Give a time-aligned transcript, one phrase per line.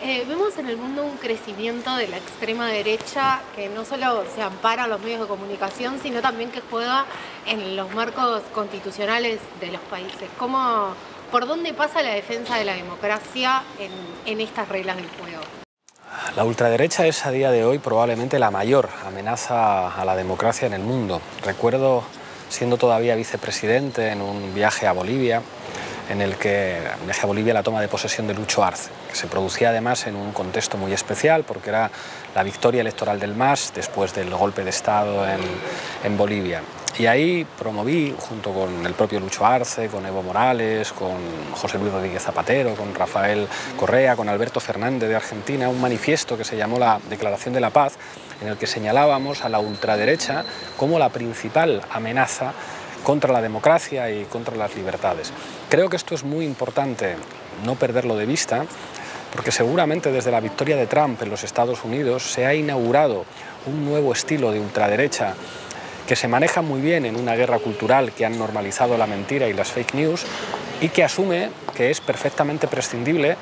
[0.00, 4.40] Eh, vemos en el mundo un crecimiento de la extrema derecha que no solo se
[4.42, 7.04] ampara en los medios de comunicación, sino también que juega
[7.46, 10.28] en los marcos constitucionales de los países.
[10.38, 10.94] ¿Cómo,
[11.32, 13.90] ¿Por dónde pasa la defensa de la democracia en,
[14.32, 15.42] en estas reglas del juego?
[16.36, 20.74] La ultraderecha es a día de hoy probablemente la mayor amenaza a la democracia en
[20.74, 21.20] el mundo.
[21.44, 22.04] Recuerdo,
[22.48, 25.42] siendo todavía vicepresidente en un viaje a Bolivia,
[26.08, 29.26] en el que viaje a Bolivia la toma de posesión de Lucho Arce, que se
[29.26, 31.90] producía además en un contexto muy especial porque era
[32.34, 35.40] la victoria electoral del MAS después del golpe de Estado en,
[36.04, 36.62] en Bolivia.
[36.98, 41.16] Y ahí promoví, junto con el propio Lucho Arce, con Evo Morales, con
[41.52, 46.42] José Luis Rodríguez Zapatero, con Rafael Correa, con Alberto Fernández de Argentina, un manifiesto que
[46.44, 47.96] se llamó la Declaración de la Paz,
[48.40, 50.44] en el que señalábamos a la ultraderecha
[50.76, 52.52] como la principal amenaza
[53.02, 55.32] contra la democracia y contra las libertades.
[55.68, 57.16] Creo que esto es muy importante
[57.64, 58.64] no perderlo de vista,
[59.34, 63.24] porque seguramente desde la victoria de Trump en los Estados Unidos se ha inaugurado
[63.66, 65.34] un nuevo estilo de ultraderecha
[66.06, 69.52] que se maneja muy bien en una guerra cultural que han normalizado la mentira y
[69.52, 70.24] las fake news
[70.80, 73.36] y que asume que es perfectamente prescindible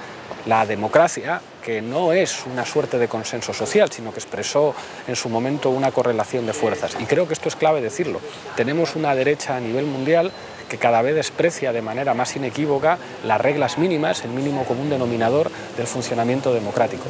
[0.47, 4.75] la democracia, que no es una suerte de consenso social, sino que expresó
[5.09, 6.97] en su momento una correlación de fuerzas.
[7.01, 8.21] Y creo que esto es clave decirlo.
[8.55, 10.31] Tenemos una derecha a nivel mundial
[10.69, 15.51] que cada vez desprecia de manera más inequívoca las reglas mínimas, el mínimo común denominador
[15.77, 17.05] del funcionamiento democrático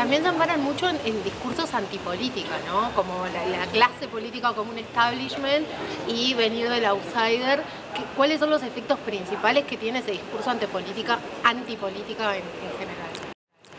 [0.00, 2.90] también se amparan mucho en, discursos antipolítica, ¿no?
[2.94, 5.66] Como la, la, clase política como un establishment
[6.08, 7.62] y venir del outsider.
[8.16, 13.34] ¿Cuáles son los efectos principales que tiene ese discurso antipolítica, antipolítica en, en general?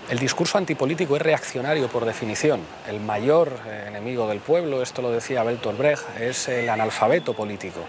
[0.09, 2.59] El discurso antipolítico es reaccionario por definición.
[2.85, 7.79] El mayor eh, enemigo del pueblo, esto lo decía Bertolt Brecht, es el analfabeto político.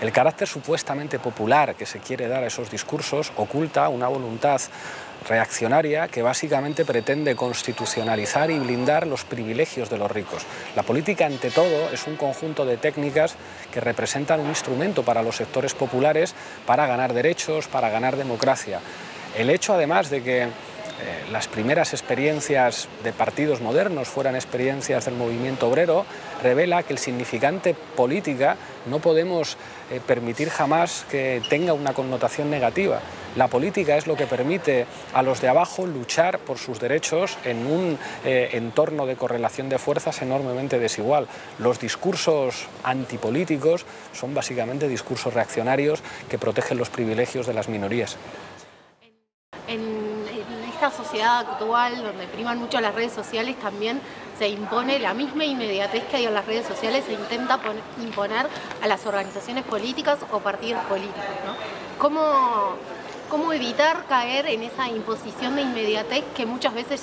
[0.00, 4.60] El carácter supuestamente popular que se quiere dar a esos discursos oculta una voluntad
[5.28, 10.44] reaccionaria que básicamente pretende constitucionalizar y blindar los privilegios de los ricos.
[10.76, 13.34] La política, ante todo, es un conjunto de técnicas
[13.72, 16.34] que representan un instrumento para los sectores populares
[16.66, 18.80] para ganar derechos, para ganar democracia.
[19.36, 20.48] El hecho, además, de que
[21.00, 26.04] eh, las primeras experiencias de partidos modernos fueran experiencias del movimiento obrero,
[26.42, 28.56] revela que el significante política
[28.86, 29.56] no podemos
[29.90, 33.00] eh, permitir jamás que tenga una connotación negativa.
[33.36, 37.66] La política es lo que permite a los de abajo luchar por sus derechos en
[37.66, 41.28] un eh, entorno de correlación de fuerzas enormemente desigual.
[41.58, 48.16] Los discursos antipolíticos son básicamente discursos reaccionarios que protegen los privilegios de las minorías.
[50.90, 54.00] Sociedad actual, donde priman mucho las redes sociales, también
[54.38, 58.46] se impone la misma inmediatez que hay en las redes sociales, se intenta poner, imponer
[58.82, 61.24] a las organizaciones políticas o partidos políticos.
[61.46, 61.54] ¿no?
[61.98, 62.76] ¿Cómo,
[63.28, 67.02] ¿Cómo evitar caer en esa imposición de inmediatez que muchas veces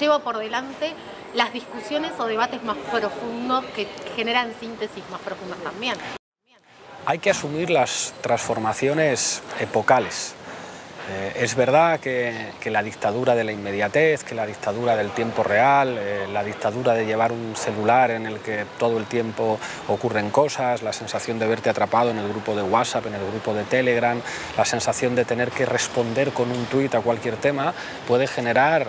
[0.00, 0.94] lleva por delante
[1.34, 5.94] las discusiones o debates más profundos que generan síntesis más profundas también?
[7.06, 10.34] Hay que asumir las transformaciones epocales
[11.10, 15.96] eh, es verdad que, la dictadura de la inmediatez, que la dictadura del tiempo real,
[15.98, 19.58] eh, la dictadura de llevar un celular en el que todo el tiempo
[19.88, 23.54] ocurren cosas, la sensación de verte atrapado en el grupo de WhatsApp, en el grupo
[23.54, 24.20] de Telegram,
[24.56, 27.72] la sensación de tener que responder con un tuit a cualquier tema,
[28.06, 28.86] puede generar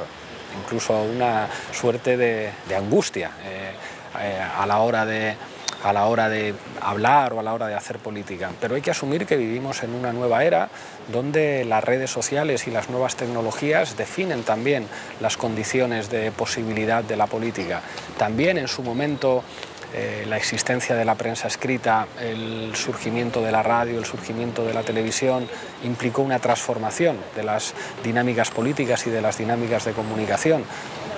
[0.62, 5.36] incluso una suerte de, de angustia eh, a la hora de
[5.84, 8.52] a la hora de hablar o a la hora de hacer política.
[8.60, 10.70] Pero hay que asumir que vivimos en una nueva era
[11.12, 14.88] donde las redes sociales y las nuevas tecnologías definen también
[15.22, 17.82] las condiciones de posibilidad de la política.
[18.18, 19.44] También en su momento
[19.92, 24.74] eh, la existencia de la prensa escrita, el surgimiento de la radio, el surgimiento de
[24.74, 25.48] la televisión,
[25.84, 27.74] implicó una transformación de las
[28.04, 30.64] dinámicas políticas y de las dinámicas de comunicación.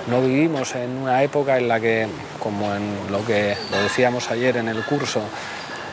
[0.08, 2.08] No vivimos en una época en la que,
[2.40, 5.22] como en lo que lo decíamos ayer en el curso,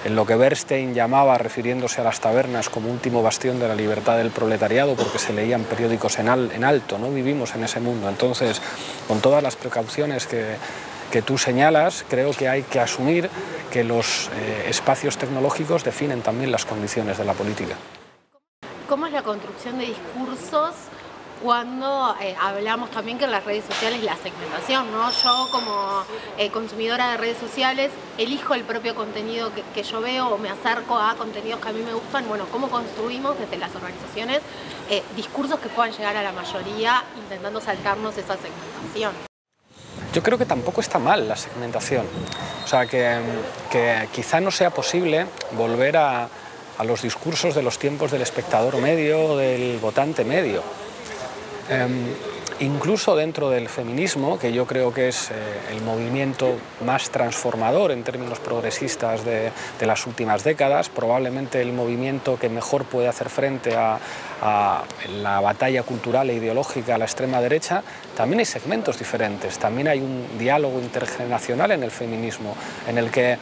[0.03, 4.18] en lo que Bernstein llamaba, refiriéndose a las tabernas, como último bastión de la libertad
[4.18, 8.09] del proletariado, porque se leían periódicos en, al, en alto, no vivimos en ese mundo.
[8.09, 8.62] Entonces,
[9.07, 10.56] con todas las precauciones que,
[11.12, 13.30] que tú señalas, creo que hay que asumir
[13.72, 17.75] que los eh, espacios tecnológicos definen también las condiciones de la política.
[18.88, 20.74] ¿Cómo es la construcción de discursos
[21.41, 25.09] cuando eh, hablamos también que en las redes sociales la segmentación, ¿no?
[25.12, 26.03] Yo como
[26.38, 30.97] eh, consumidora de redes sociales elijo el propio contenido que, yo veo o me acerco
[30.97, 32.27] a contenidos que a mí me gustan.
[32.27, 34.41] Bueno, ¿cómo construimos desde las organizaciones
[34.89, 39.13] eh, discursos que puedan llegar a la mayoría intentando saltarnos esa segmentación?
[40.13, 42.06] Yo creo que tampoco está mal la segmentación.
[42.63, 46.27] O sea, que, quizá no sea posible volver a,
[46.77, 50.63] a los discursos de los tiempos del espectador medio del votante medio.
[51.69, 51.88] Eh,
[52.60, 55.33] incluso dentro del feminismo, que yo creo que es eh,
[55.71, 56.56] el movimiento
[56.86, 59.51] más transformador en términos progresistas de,
[59.81, 64.00] las últimas décadas, probablemente el movimiento que mejor puede hacer frente a,
[65.21, 67.83] la batalla cultural e ideológica a la extrema derecha,
[68.16, 72.56] también hay segmentos diferentes, también hay un diálogo intergeneracional en el feminismo,
[72.88, 73.38] en el que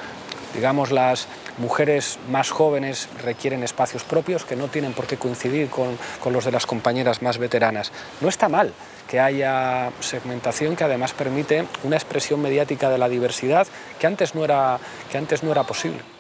[0.58, 1.28] digamos, las
[1.60, 6.44] mujeres más jóvenes requieren espacios propios que no tienen por qué coincidir con, con, los
[6.46, 7.92] de las compañeras más veteranas.
[8.20, 8.74] No está mal
[9.08, 13.68] que haya segmentación que además permite una expresión mediática de la diversidad
[14.00, 14.80] que antes no era,
[15.12, 16.17] que antes no era posible.